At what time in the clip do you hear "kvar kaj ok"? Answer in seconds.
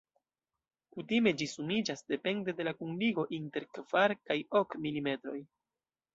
3.79-4.77